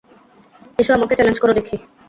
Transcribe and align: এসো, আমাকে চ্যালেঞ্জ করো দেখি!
এসো, 0.79 0.91
আমাকে 0.97 1.13
চ্যালেঞ্জ 1.17 1.37
করো 1.39 1.53
দেখি! 1.59 1.75